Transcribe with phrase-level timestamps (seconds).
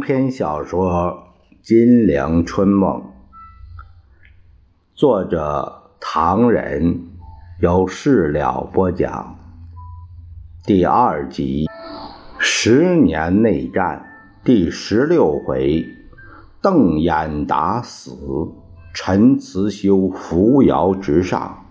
[0.00, 1.28] 篇小说
[1.62, 3.00] 《金陵春梦》，
[4.94, 7.02] 作者唐人，
[7.60, 9.36] 由事了播讲。
[10.64, 11.68] 第二集，
[12.38, 14.06] 十年内战
[14.42, 15.86] 第十六回，
[16.62, 18.16] 邓演达死，
[18.94, 21.66] 陈慈修扶摇直上，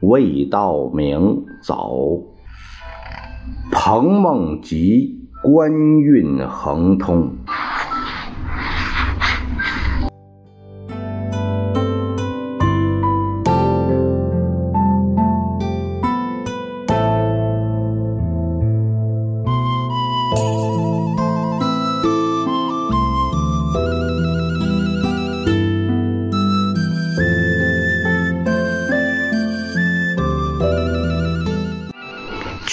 [0.00, 2.22] 魏道明走，
[3.72, 5.17] 彭梦吉。
[5.42, 7.32] 官运亨通。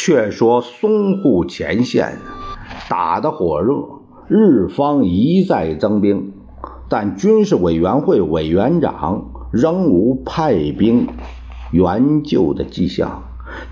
[0.06, 2.35] 却说淞沪前线。
[2.88, 3.74] 打得火热，
[4.28, 6.34] 日方一再增兵，
[6.88, 11.08] 但军事委员会委员长仍无派兵
[11.72, 13.24] 援救的迹象。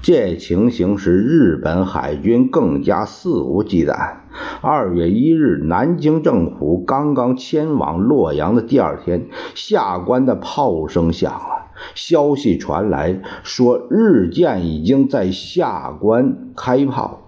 [0.02, 4.14] 这情形使日本海军更加肆无忌惮。
[4.62, 17.23] 二月一日，南京政府刚刚迁往洛阳的第二天，下关的炮声响了，消息传来，说日舰已经在下关开炮。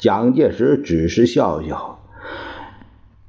[0.00, 1.98] 蒋介石只是笑笑，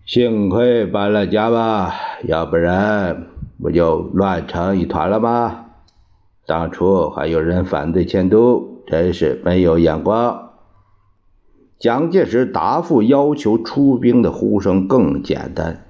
[0.05, 3.27] 幸亏搬了家吧，要不然
[3.61, 5.65] 不就乱成一团了吗？
[6.47, 10.51] 当初还有人反对迁都，真是没有眼光。
[11.77, 15.83] 蒋介石答复要求出兵的呼声更简单，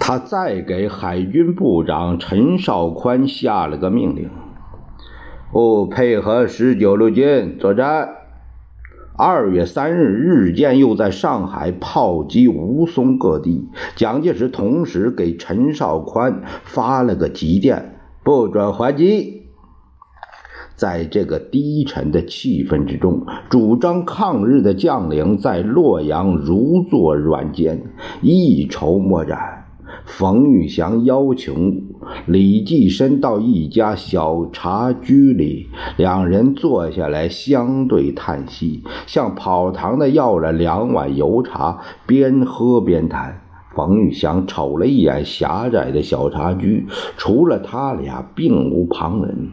[0.00, 4.28] 他再给海军部长陈绍宽下了个命令：
[5.52, 8.16] 勿配合十九路军作战。
[9.22, 13.68] 二月三日，日舰又在上海炮击吴淞各地。
[13.94, 19.42] 蒋介石同时给陈绍宽发了个急电，不准还击。
[20.74, 27.82] 在这个低沉的气氛之中，主张抗日的将领在洛阳如坐软坚，
[28.22, 29.59] 一筹莫展。
[30.10, 31.86] 冯玉祥邀请
[32.26, 43.40] 李济深到一家小茶居里，两人坐下来相对叹息，向跑堂的要了两碗油茶，边喝边谈。
[43.74, 49.50] 冯玉祥瞅了一眼狭窄的小茶居，除了他俩，并无旁人。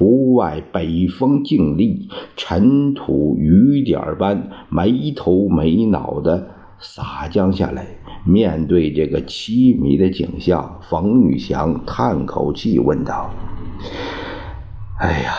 [0.00, 6.48] 屋外北风劲厉，尘土雨点般没头没脑的
[6.80, 7.86] 洒将下来。
[8.24, 13.30] 面对这个凄迷的景象，冯玉祥叹口气问道
[14.98, 15.32] ：“哎呀，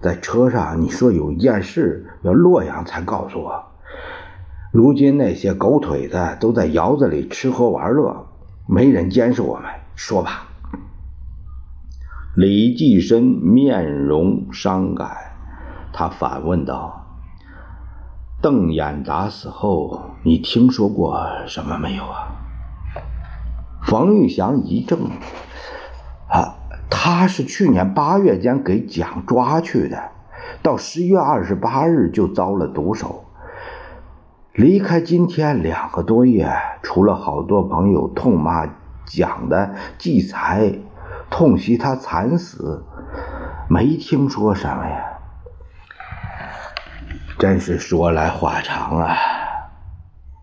[0.00, 3.64] 在车上你说有一件事要洛阳才告诉我，
[4.72, 8.26] 如今那些狗腿子都在窑子里吃喝玩乐，
[8.66, 9.64] 没人监视我们。
[9.94, 10.48] 说吧。”
[12.34, 15.16] 李济深面容伤感，
[15.92, 17.03] 他反问道。
[18.44, 22.28] 邓演达死后，你听说过什么没有啊？
[23.84, 24.98] 冯玉祥一怔，
[26.28, 26.52] 啊，
[26.90, 29.98] 他是去年八月间给蒋抓去的，
[30.62, 33.24] 到十一月二十八日就遭了毒手。
[34.52, 38.68] 离开今天两个多月，除了好多朋友痛骂
[39.06, 40.70] 蒋的忌才，
[41.30, 42.84] 痛惜他惨死，
[43.70, 45.13] 没听说什么呀。
[47.44, 49.14] 真是说来话长啊！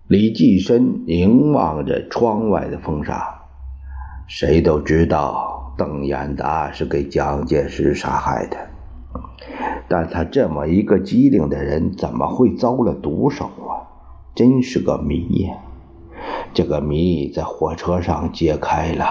[0.07, 3.41] 李济深凝望着窗外的风沙，
[4.27, 8.57] 谁都知道邓演达是给蒋介石杀害的，
[9.89, 13.81] 但他这么一个机灵的人，怎么会遭了毒手啊？
[14.35, 15.55] 真是个谜呀！
[16.53, 19.07] 这个谜在火车上解开了，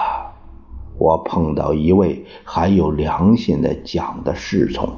[0.97, 4.89] 我碰到一位还有良心的蒋的侍从。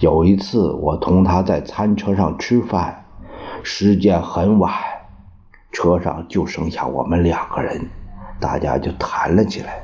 [0.00, 3.04] 有一次，我同他在餐车上吃饭，
[3.62, 4.72] 时间很晚，
[5.72, 7.88] 车上就剩下我们两个人，
[8.40, 9.82] 大家就谈了起来。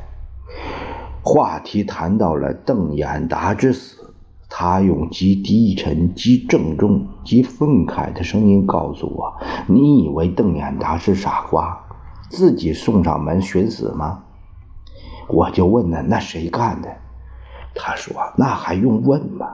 [1.25, 4.15] 话题谈到了邓演达之死，
[4.51, 9.33] 他用极低沉、极郑重、极愤慨的声音告诉我
[9.67, 11.79] ：“你以为邓演达是傻瓜，
[12.29, 14.25] 自己送上门寻死吗？”
[15.29, 16.89] 我就问他：“那谁干的？”
[17.75, 19.47] 他说：“那还用问吗？”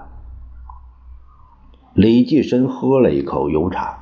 [1.95, 3.99] 李济深喝了一口油茶，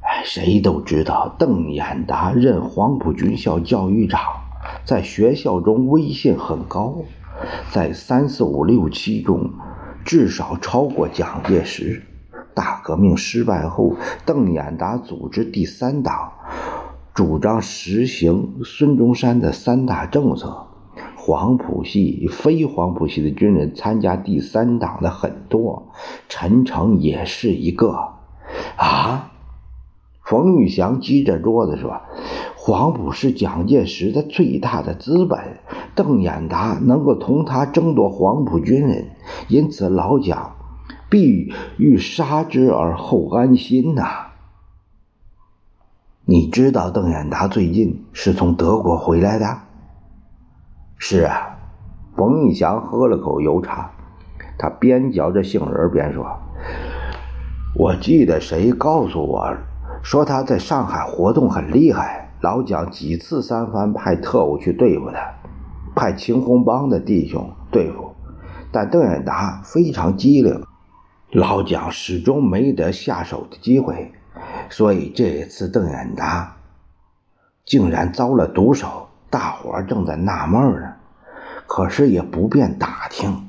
[0.00, 4.20] 哎，谁都知道邓演达任黄埔军校教育长，
[4.84, 6.96] 在学校中威信很高，
[7.70, 9.50] 在三四五六七中
[10.04, 12.02] 至少超过蒋介石。
[12.54, 13.94] 大革命失败后，
[14.26, 16.32] 邓演达组织第三党，
[17.14, 20.66] 主张实行孙中山的三大政策。
[21.24, 25.92] 黄埔系、非黄埔系的军人参加第三党的很多，
[26.28, 28.14] 陈诚也是一个。
[28.76, 29.30] 啊！
[30.24, 32.00] 冯玉祥击着桌子说
[32.58, 35.58] ：“黄埔是蒋介石的最大的资本，
[35.94, 39.10] 邓演达能够同他争夺黄埔军人，
[39.46, 40.56] 因此老蒋
[41.08, 44.32] 必欲杀之而后安心呐。”
[46.26, 49.58] 你知道邓演达最近是从德国回来的？
[51.04, 51.58] 是啊，
[52.16, 53.90] 冯玉祥喝了口油茶，
[54.56, 56.24] 他边嚼着杏仁边说
[57.74, 59.52] ：“我记得谁告诉我，
[60.04, 65.18] 说他在上海活动很厉害，老蒋几次三番派特务去对付他，
[65.96, 68.12] 派青红帮的弟兄对付，
[68.70, 70.64] 但邓演达非常机灵，
[71.32, 74.12] 老蒋始终没得下手的机会，
[74.70, 76.58] 所以这一次邓演达
[77.64, 80.91] 竟然遭了毒手。”大伙正在纳闷呢，
[81.74, 83.48] 可是也不便打听。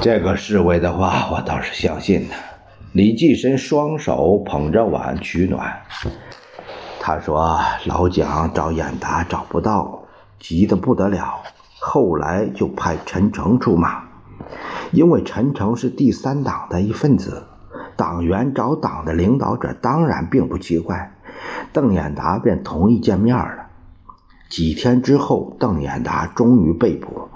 [0.00, 2.36] 这个侍卫的话，我倒是相信的。
[2.92, 5.80] 李济深双手捧着碗取暖，
[7.00, 10.04] 他说：“老蒋找演达找不到，
[10.38, 11.42] 急得不得了。
[11.80, 14.04] 后来就派陈诚出马，
[14.92, 17.42] 因为陈诚是第三党的一份子，
[17.96, 21.10] 党员找党的领导者当然并不奇怪。”
[21.74, 23.65] 邓演达便同意见面了。
[24.48, 27.28] 几天之后，邓演达终于被捕。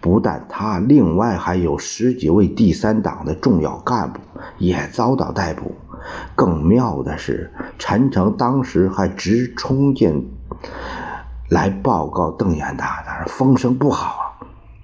[0.00, 4.20] 不但他，另外还有十几位第三党的重要干部
[4.58, 5.74] 也遭到逮捕。
[6.34, 10.32] 更妙的是，陈诚当时还直冲进
[11.48, 14.36] 来报告邓演达，但是风声不好。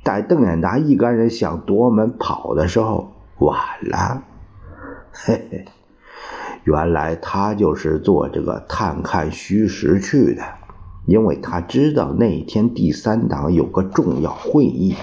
[0.04, 4.22] 待邓演达一干人想夺门跑的时候，晚了。
[5.10, 5.64] 嘿嘿。
[6.62, 10.42] 原来他就是做这个探看虚实去的，
[11.08, 14.94] 因为他知道那天第三党有个重要会议。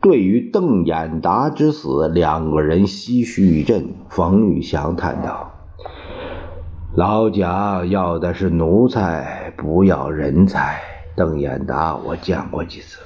[0.00, 3.90] 对于邓演达之死，两个人唏嘘一阵。
[4.08, 5.52] 冯玉祥叹道
[6.96, 10.80] ：“老蒋要的是奴才，不要人才。
[11.14, 12.98] 邓演达我见过几次，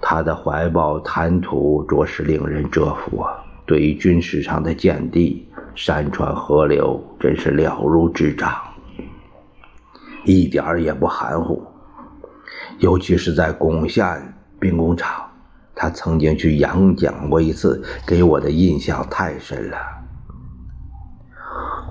[0.00, 3.32] 他的怀抱谈吐着实令人折服啊。”
[3.66, 8.52] 对于军事上的见地，山川河流真是了如指掌，
[10.24, 11.62] 一点儿也不含糊。
[12.78, 15.24] 尤其是在巩县兵工厂，
[15.74, 19.76] 他曾经去演讲过一次，给我的印象太深了。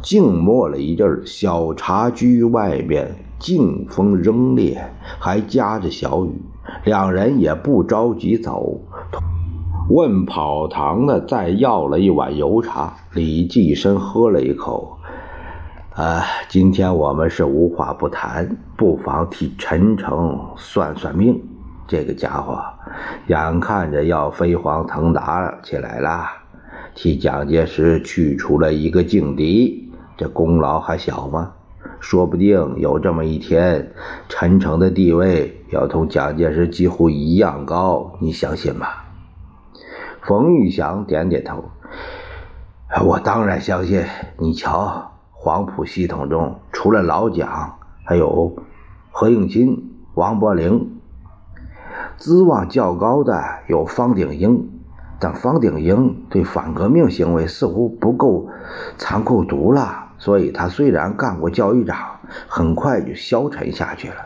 [0.01, 6.41] 静默了一阵儿小茶居外边劲风仍烈，还夹着小雨，
[6.85, 8.81] 两人也不着急走。
[9.89, 14.97] 问跑堂的再要了一碗油茶，李济深喝了一口。
[15.93, 21.43] 啊，今天我们是无话不谈，不妨替陈诚算算命。
[21.85, 22.63] 这个家伙
[23.27, 26.25] 眼看着要飞黄腾达起来了，
[26.95, 31.51] 替蒋介石去除了一个劲敌，这功劳还小吗？
[31.99, 33.91] 说不定有这么一天，
[34.29, 38.87] 陈诚的地位要同蒋介石几乎一样高，你相信吗？
[40.21, 41.65] 冯玉祥点点头，
[43.05, 44.05] 我当然相信。
[44.37, 45.10] 你瞧，
[45.43, 48.55] 黄埔系统中除了老蒋，还有
[49.09, 49.75] 何应钦、
[50.13, 50.99] 王伯龄，
[52.15, 54.69] 资望较高的有方鼎英，
[55.19, 58.49] 但方鼎英对反革命行为似乎不够
[58.99, 61.97] 残酷毒辣，所以他虽然干过教育长，
[62.47, 64.17] 很快就消沉下去了。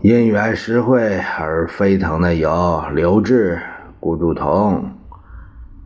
[0.00, 3.60] 因缘实惠而飞腾的有刘志、
[4.00, 4.91] 顾祝同。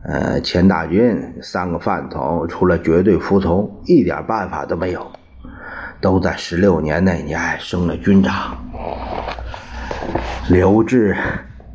[0.03, 5.05] 呃，钱大军三个饭桶，除了绝对服从，一点办法都没有。
[5.99, 8.55] 都在十六年那年升了军长。
[10.47, 11.17] 刘志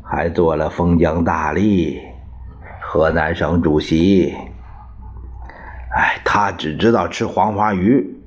[0.01, 1.99] 还做了封疆大吏、
[2.81, 4.33] 河南省主席。
[5.95, 8.17] 哎，他只知道吃黄花鱼。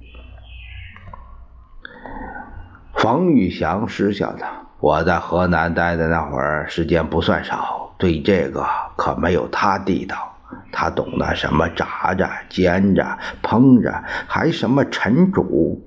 [2.95, 4.47] 冯玉祥失笑道
[4.79, 10.37] ：“我在河南待的那会儿，时间不算少。”对这个可没有他地道，
[10.71, 15.83] 他懂得什么炸着、煎着、烹着，还什么陈煮，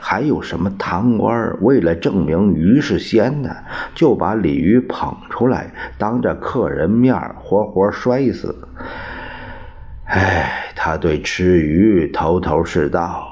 [0.00, 3.64] 还有什么贪官为了证明鱼是鲜的，
[3.94, 8.68] 就把鲤鱼捧出来，当着客人面活活摔死。
[10.06, 13.24] 哎，他对吃鱼头头是道，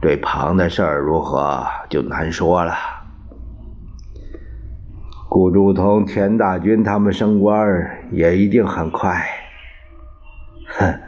[0.00, 2.74] 对旁的事儿如何就难说了。
[5.28, 9.22] 顾祝同、田大军他们升官也一定很快。
[10.78, 11.00] 哼，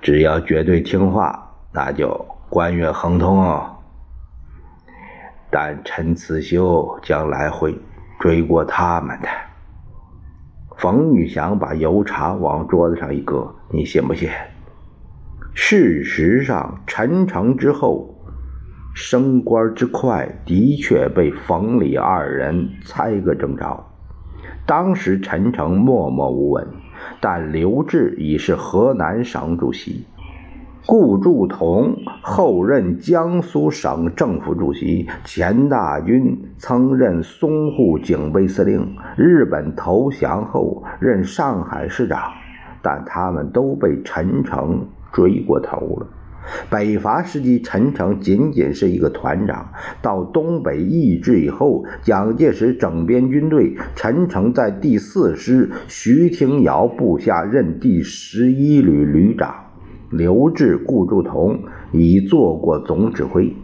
[0.00, 3.78] 只要绝对听话，那就官运亨通哦。
[5.50, 7.78] 但陈慈修将来会
[8.20, 9.28] 追过他们的。
[10.78, 14.30] 冯玉祥把油茶往桌子上一搁，你信不信？
[15.54, 18.11] 事实上，陈诚之后
[18.94, 23.86] 升官之快，的确被冯李二人猜个正着。
[24.66, 26.66] 当时陈诚默默无闻，
[27.20, 30.06] 但刘志已是河南省主席。
[30.84, 42.32] 顾祝同后任江苏省政府主席，钱大钧曾任淞沪警备司令，日本投降后任上海市长，
[42.82, 46.06] 但他们都被陈诚追过头了。
[46.70, 49.66] 北伐时期，陈诚仅仅是一个团长；
[50.00, 59.54] 到东北易帜以后，蒋介石整编军队，陈诚在第四师徐廷瑶部下任第十一旅旅长。
[60.10, 61.58] 刘志、顾祝同
[61.90, 63.56] 已做过总指挥。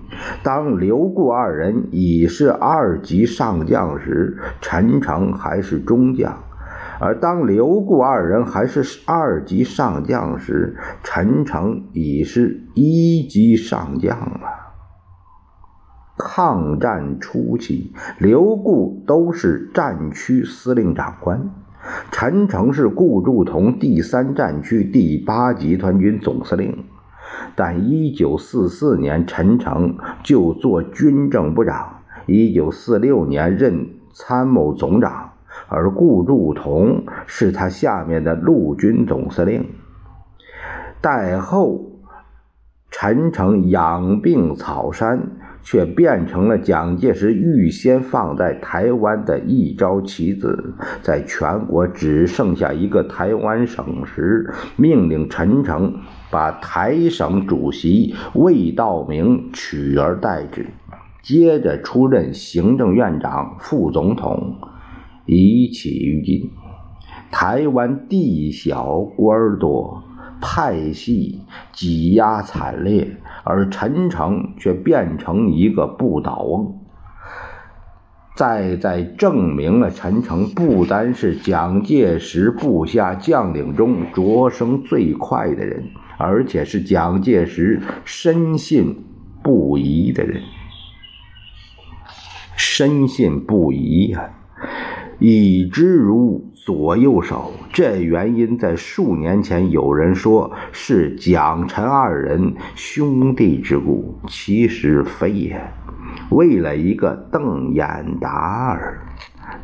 [0.42, 6.32] 当刘顾二人已是二级上将时，陈诚还是中将；
[7.00, 14.66] 而当刘顾二人还是二级上将时，陈诚已是一级上将了。
[16.16, 21.50] 抗战初期，刘顾都是战区司令长官。
[22.10, 26.84] 陈诚是顾祝同第三战区第八集团军总司令，
[27.54, 35.27] 但一九四四年陈诚就做军政部长，一九四六年任参谋总长，
[35.68, 39.64] 而顾祝同是他下面的陆军总司令。
[41.00, 41.92] 待后，
[42.90, 45.20] 陈诚养病草山。
[45.60, 50.72] 却变成了蒋介石预先放在台湾的一招棋子，
[51.02, 55.92] 在全国只剩下一个台湾省时，命令陈诚
[56.30, 60.66] 把台省主席魏道明取而代之，
[61.22, 64.56] 接着出任行政院长、副总统，
[65.28, 66.50] 一起于今。
[67.30, 70.02] 台湾地小官多。
[70.40, 71.40] 派系
[71.72, 76.78] 挤压惨烈，而陈诚却变成一个不倒翁，
[78.36, 89.02] 再再证明了陈诚不单是蒋介石部下将领中擢升最快的人，而且是蒋介石深信
[89.42, 90.40] 不疑的人。
[92.56, 94.37] 深信不疑呀，
[95.18, 96.44] 以之如。
[96.54, 105.58] 左右手，这原因在数年前有人说是蒋陈二人兄弟之故，其实非也。
[106.30, 109.00] 为了一个邓演达尔，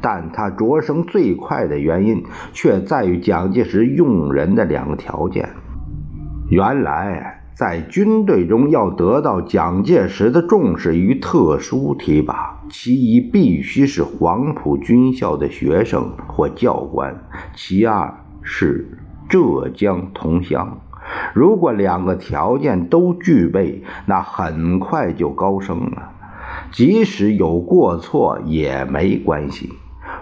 [0.01, 5.47] 但他擢升最快的原因却在于蒋介石用人的两个条件。
[6.49, 7.43] 原来。
[7.57, 17.17] 在军队中要得到蒋介石的重视与特殊提拔，其一必须是黄埔军校的学生或教官，
[17.55, 18.13] 其二
[18.43, 20.81] 是浙江同乡。
[21.35, 26.11] 如果两个条件都具备，那很快就高升了。
[26.73, 29.73] 即使有过错也没关系。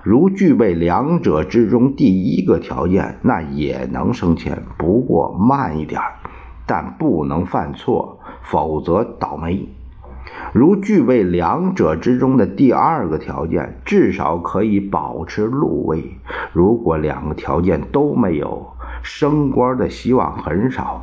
[0.03, 6.17] 如具备两者之中第一个条件，那也能升迁，不过慢一点儿。
[6.67, 9.67] 但不能犯错，否则倒霉。
[10.53, 16.19] 如具备两者之中的第二个条件，至少可以保持禄位。
[16.53, 18.67] 如果两个条件都没有，
[19.03, 21.03] 升官的希望很少。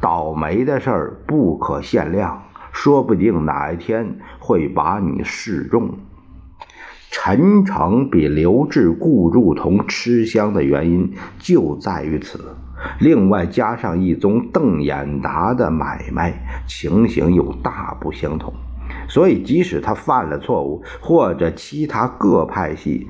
[0.00, 5.90] 倒霉的事儿不可限量，说不定哪一天会把你示众。
[7.10, 12.56] 陈诚比刘志、顾祝同吃香的原因就在于此。
[12.98, 16.34] 另外加上一宗邓演达的买卖，
[16.66, 18.52] 情形又大不相同。
[19.08, 23.06] 所以即使他犯了错误，或者其他各派系，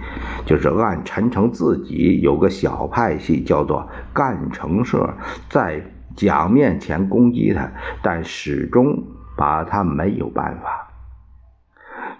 [0.47, 5.15] 就是按陈诚自己有个小派系叫做干城社，
[5.49, 5.83] 在
[6.17, 7.71] 蒋面前攻击他，
[8.03, 9.03] 但始终
[9.37, 10.91] 把他没有办法。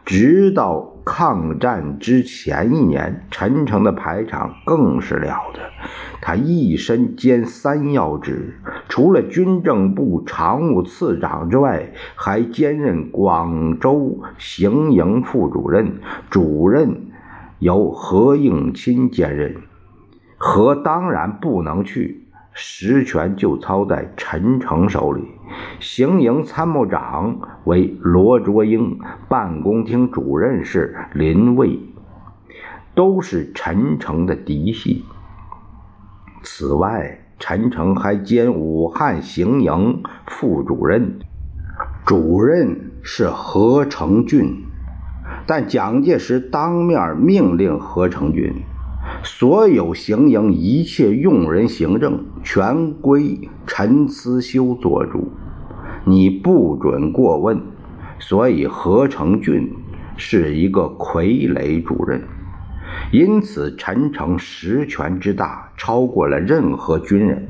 [0.05, 5.61] 直到抗战之前一年，陈诚的排场更是了得。
[6.21, 8.61] 他一身兼三要职，
[8.95, 15.99] 除了军政部常务次长之外，还兼任广州行营副主任，
[16.31, 17.09] 主任
[17.59, 19.57] 由何应钦兼任。
[20.37, 22.29] 何当然不能去。
[22.53, 25.25] 实权就操在陈诚手里，
[25.81, 31.81] 行营参谋长为罗卓英，办公厅主任是林蔚，
[32.95, 35.05] 都是陈诚的嫡系。
[36.45, 41.19] 此外，陈诚还兼武汉行营副主任，
[42.07, 44.65] 主任是何成俊。
[45.47, 48.63] 但蒋介石当面命令何成俊，
[49.23, 55.33] 所有行营一切用人行政全归陈思修做主，
[56.05, 57.61] 你不准过问。
[58.19, 59.71] 所以何成俊
[60.17, 62.23] 是一个傀儡主任。
[63.15, 67.47] 因此，陈诚实权之大，超过了任何军人。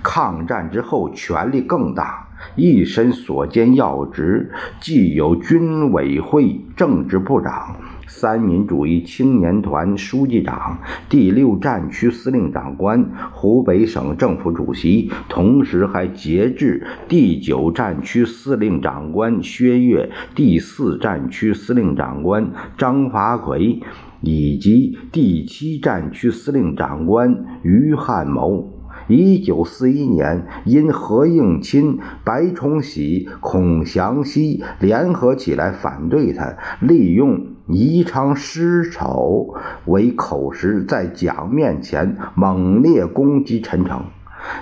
[0.00, 7.74] 抗战之后，权力更大，一身所兼要职，既有军委会政治部长、
[8.08, 23.80] 三民主义青年团书记长、第六战区司令长官、湖北省政府主席，同时还节制第九战区司令长官薛岳、第四战区司令长官张发奎。
[24.20, 28.77] 以及第七战区司令长官于汉谋，
[29.08, 39.54] 一九四一年因何应钦、白崇禧、孔祥熙联合起来反对他，利用宜昌失守
[39.86, 44.02] 为口实，在蒋面前猛烈攻击陈诚。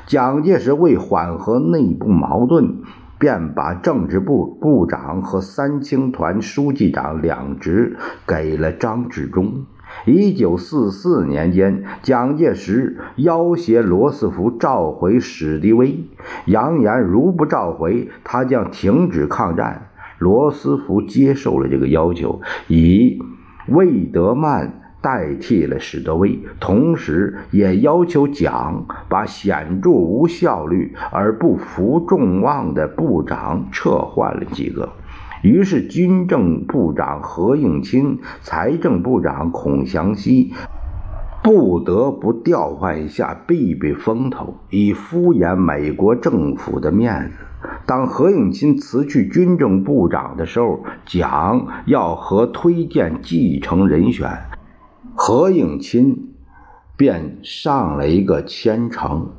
[0.06, 2.78] 蒋介石为缓和内部矛盾。
[3.18, 9.64] 便把政治部部长和三青团书记长两职给了张治中。
[10.04, 16.04] 一九四四年间，蒋介石要挟罗斯福召回史迪威，
[16.44, 19.88] 扬言如不召回，他将停止抗战。
[20.18, 23.18] 罗斯福接受了这个要求，以
[23.68, 24.82] 魏德曼。
[25.02, 34.88] 代替了史德威，同时也要求蒋把显著无效率而不负众望的部长撤换了几个。
[35.46, 40.52] 于是，军政部长何应钦、财政部长孔祥熙
[41.40, 47.68] 不得不调换一下，避避风头，以敷衍美国政府的面子。
[47.86, 54.28] 当何应钦辞去军政部长的时候，蒋要和推荐继承人选。
[55.14, 56.16] 何应钦
[56.96, 59.30] 便上了一个千城，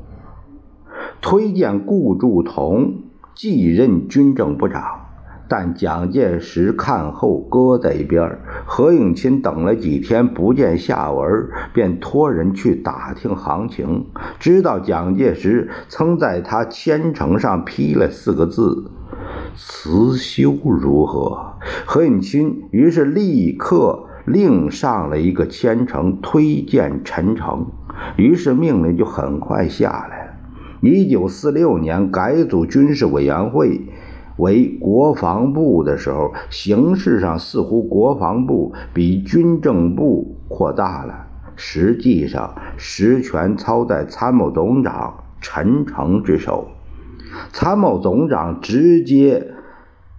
[1.19, 2.93] 推荐顾祝同
[3.35, 5.06] 继任军政部长，
[5.47, 8.39] 但蒋介石看后搁在一边。
[8.65, 14.05] 何应钦等了几天不见下文，便托人去打听行情，
[14.39, 18.91] 知道蒋介石曾在他千城上批了四个字
[19.55, 21.53] ：“辞修如何？”
[21.85, 24.03] 何应钦于是立刻。
[24.25, 27.67] 另上了一个千城推荐陈诚，
[28.17, 30.33] 于是命令就很快下来了。
[30.81, 33.87] 一九四六年改组军事委员会
[34.37, 46.67] 为国防部的时候，形式上似乎国防部比军政部扩大了，实际上实权操在参谋总长陈诚之手。
[47.51, 49.47] 参谋总长直接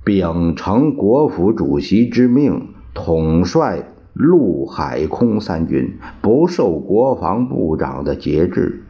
[0.04, 3.84] 秉承国府主席之命，统帅。
[4.14, 8.82] 陆海空三军不受国防部长的节制，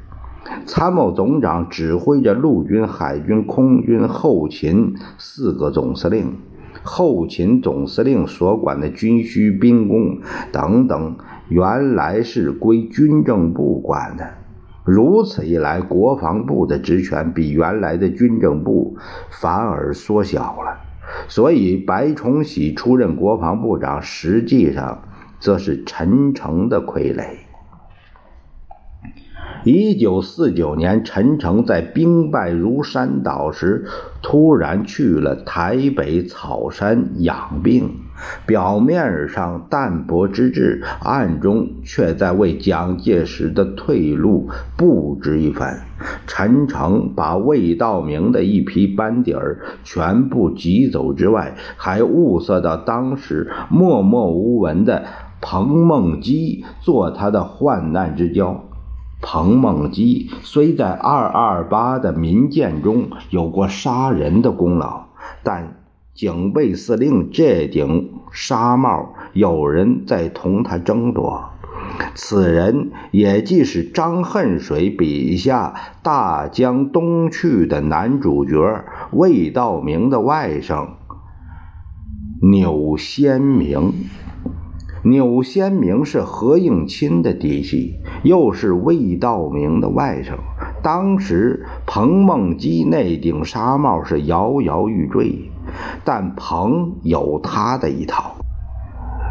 [0.67, 6.37] 参谋总长指挥着陆军、海军、空军、后勤四个总司令，
[6.83, 10.19] 后勤总司令所管的军需、兵工
[10.53, 11.17] 等等，
[11.49, 14.27] 原来是归军政部管的。
[14.85, 18.97] 如此一来，国防部的职权比原来的军政部
[19.31, 20.79] 反而缩小了。
[21.29, 25.03] 所以，白崇禧出任国防部长，实际上。
[25.41, 27.23] 则是陈诚的傀儡。
[29.71, 33.85] 一九四九年，陈诚在兵败如山倒时，
[34.23, 37.91] 突然去了台北草山养病。
[38.47, 45.81] 表面上淡泊之至，暗中却在为蒋介石的退路布置一番。
[46.27, 55.05] 陈诚把魏道明的一批班底儿全部挤走之外，还物色到当时默默无闻的。
[55.41, 58.68] 彭梦基做他的患难之交。
[59.21, 65.07] 彭梦基虽在二二八的民变中有过杀人的功劳，
[65.43, 65.77] 但
[66.15, 71.51] 警备司令这顶纱帽有人在同他争夺。
[72.15, 80.89] 此人也即是张恨水笔下大江东去的男主角魏道明的外甥
[82.41, 83.95] 钮先明。
[85.05, 90.33] 钮先明是何应钦的嫡系，又是魏道明的外甥。
[90.83, 95.51] 当时彭梦基那顶纱帽是摇摇欲坠，
[96.05, 98.35] 但彭有他的一套。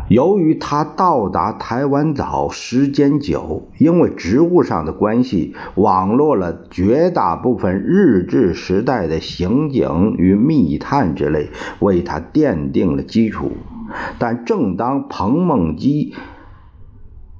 [0.09, 11.49] 由于他到达台湾早，时间久，因为职务上的关系，网络了绝大部分日治时代的刑警与密探之类，
[11.79, 13.51] 为他奠定了基础。
[14.19, 16.13] 但正当彭梦基、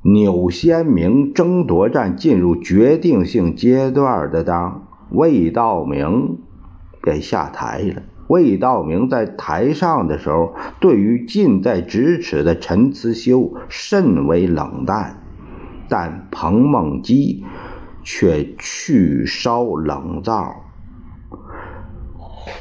[0.04, 6.38] 钮先明争夺战进入决定性阶段的当，魏道明
[7.02, 8.04] 便下台了。
[8.28, 15.24] 魏道明在台上的时候，对于近在咫尺的陈慈修甚为冷淡，
[15.88, 17.46] 但彭梦基
[18.04, 20.67] 却去烧冷灶。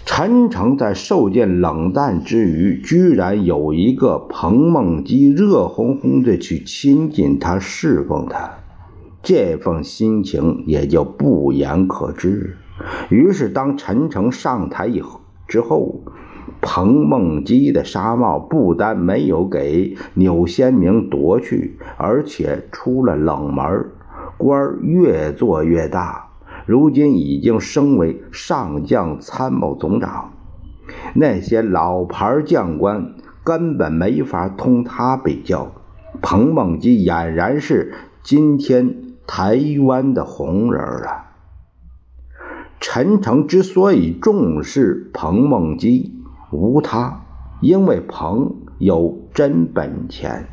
[0.04, 8.50] 陈诚在受尽冷淡之余，居然有一个彭梦基热烘烘的去亲近他、侍奉他，
[9.22, 12.56] 这份心情也就不言可知。
[13.10, 16.02] 于是，当陈诚上台以后，之后，
[16.60, 23.86] 彭梦基的纱帽不但没有给钮先明夺去，而且出了冷门，
[24.36, 26.25] 官越做越大，
[26.66, 30.32] 如今已经升为上将参谋总长。
[31.14, 35.72] 那些老牌将官根本没法同他比较。
[36.22, 41.26] 彭梦基俨然是今天台湾的红人了。
[42.80, 46.14] 陈诚之所以重视彭梦基，
[46.50, 47.24] 无他，
[47.60, 50.48] 因为彭有真本钱。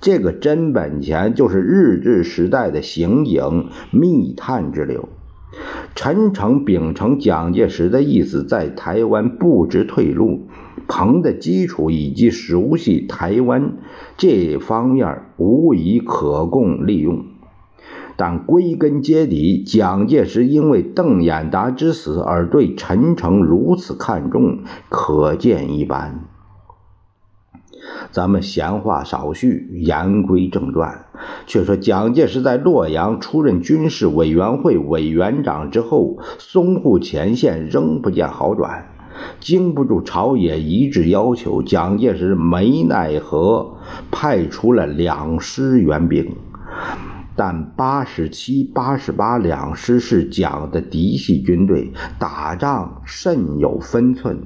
[0.00, 5.08] 这个真本钱就是日治时代的刑警、密探之流。
[5.94, 10.48] 陈诚秉承蒋介石的意思，在台湾布置退路。
[10.86, 13.76] 彭的基础以及熟悉台湾
[14.16, 17.24] 这方面，无疑可供利用。
[18.16, 26.24] 但归根结底，蒋介石因为邓演达之死而对陈诚如此看重，可见一斑。
[28.10, 31.06] 咱们闲话少叙，言归正传，
[31.46, 38.86] 却说蒋介石在洛阳出任军事委员会委员长之后，淞沪前线仍不见好转，
[39.40, 43.76] 经不住朝野一致要求，蒋介石没奈何，
[44.10, 46.34] 派出了两师援兵。
[47.36, 54.40] 但八十七、八十八两师是蒋的嫡系军队，打仗甚有分寸，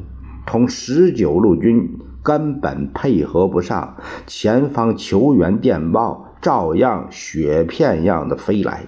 [0.44, 1.88] 同十九路军
[2.22, 3.96] 根本配合不上。
[4.26, 8.84] 前方求援电报照样雪片样的飞来，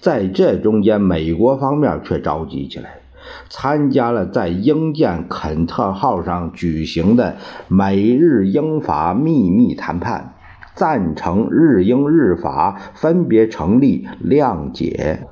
[0.00, 3.00] 在这中间，美国方面却着急起来，
[3.48, 7.36] 参加了在英舰肯特号上举行的
[7.68, 10.34] 美日英法秘密谈判。
[10.74, 15.26] 赞成日英日法分别成立谅解，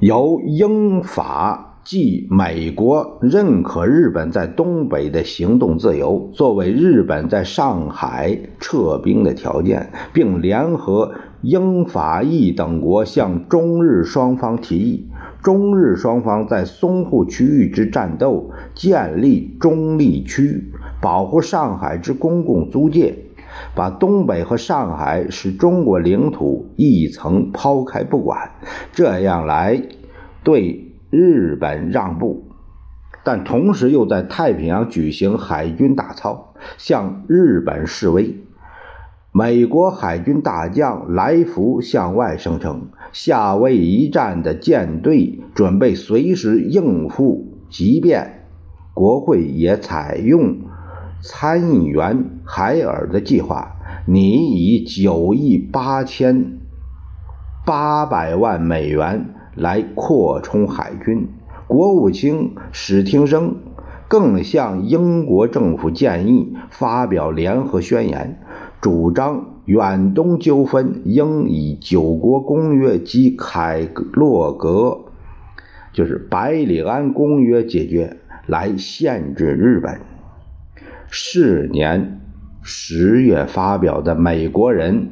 [0.00, 15.08] 由英法即美国认可日本在东北的行动自由，作为日本在上海撤兵的条件，并联合英法意等国向中日双方提议，
[15.42, 23.14] 中日双方在淞沪区域之战斗建立中立区，保护上海之公共租界。
[23.74, 28.50] 把东北和上海是中国领土一层抛开不管，
[28.92, 29.82] 这样来
[30.42, 32.44] 对日本让步，
[33.22, 38.38] 但同时又在太平洋举行海军大操，向日本示威。
[39.30, 48.46] 美国海军大将来福向外声称，夏威夷战的舰队准备随时应付即便。
[48.94, 50.56] 国会也采用。
[51.20, 56.58] 参议员海尔的计划，拟以九亿八千
[57.66, 61.28] 八百万美元来扩充海军。
[61.66, 63.56] 国务卿史汀生
[64.08, 68.38] 更向英国政府建议发表联合宣言，
[68.80, 75.00] 主张远东纠纷应以九国公约及凯洛格，
[75.92, 80.00] 就是百里安公约解决，来限制日本。
[81.08, 82.20] 是年
[82.62, 85.10] 十月发表的美国人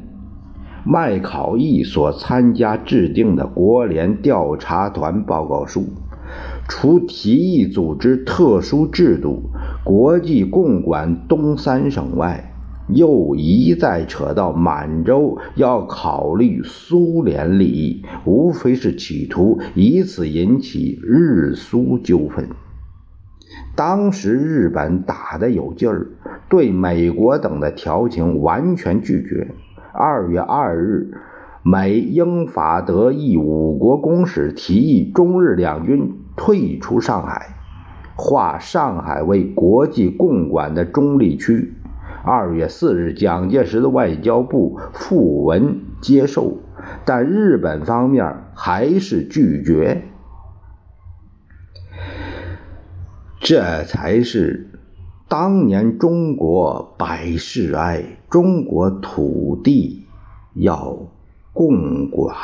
[0.85, 5.85] 麦考义所参加制定的国联调查团报告书，
[6.69, 9.51] 除提议组织特殊制度、
[9.85, 12.55] 国际共管东三省外，
[12.89, 22.49] 又一再扯到满洲要考虑苏联利益，无非是企图以此引起日苏纠纷。
[23.77, 26.09] 当时日本打得有劲儿，
[26.49, 29.55] 对美国等的调情完全拒绝。
[29.93, 31.13] 二月二日，
[31.63, 37.57] 美英法德意五国公使提议中日两军退出上海，
[38.17, 41.75] 划上海为国际共管的中立区。
[42.23, 46.59] 二月四日，蒋介石的外交部复文接受，
[47.05, 50.03] 但日本方面还是拒绝。
[53.41, 54.70] 这才是
[55.31, 60.05] 当年中国百事哀，中国土地
[60.55, 60.99] 要
[61.53, 62.35] 共管。